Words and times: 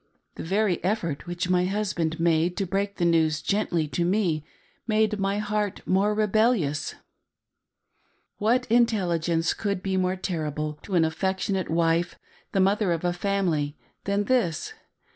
The 0.33 0.43
very 0.43 0.83
effort 0.83 1.27
which 1.27 1.47
my 1.47 1.65
husband 1.65 2.19
made 2.19 2.57
to 2.57 2.65
break 2.65 2.95
the 2.95 3.05
news 3.05 3.39
gently 3.39 3.87
to 3.89 4.03
me 4.03 4.43
made 4.87 5.19
my 5.19 5.37
heart 5.37 5.81
more 5.85 6.15
rebellious. 6.15 6.95
What 8.39 8.65
intelligence 8.65 9.53
could 9.53 9.83
be 9.83 9.97
more 9.97 10.15
terrible 10.15 10.79
to 10.81 10.95
an 10.95 11.05
affectionate 11.05 11.69
wife, 11.69 12.17
the 12.51 12.59
mother 12.59 12.91
of 12.91 13.05
a 13.05 13.13
family, 13.13 13.77
than 14.05 14.23
this. 14.23 14.73